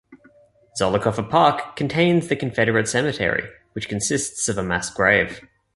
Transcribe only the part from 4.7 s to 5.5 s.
grave.